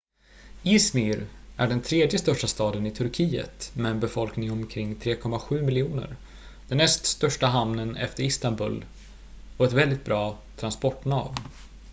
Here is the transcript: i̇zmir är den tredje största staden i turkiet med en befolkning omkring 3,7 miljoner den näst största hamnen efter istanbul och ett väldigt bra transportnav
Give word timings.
i̇zmir 0.63 1.27
är 1.57 1.67
den 1.67 1.81
tredje 1.81 2.19
största 2.19 2.47
staden 2.47 2.85
i 2.85 2.91
turkiet 2.91 3.71
med 3.75 3.91
en 3.91 3.99
befolkning 3.99 4.51
omkring 4.51 4.95
3,7 4.95 5.61
miljoner 5.61 6.15
den 6.67 6.77
näst 6.77 7.05
största 7.05 7.47
hamnen 7.47 7.95
efter 7.95 8.23
istanbul 8.23 8.85
och 9.57 9.65
ett 9.65 9.73
väldigt 9.73 10.05
bra 10.05 10.37
transportnav 10.57 11.35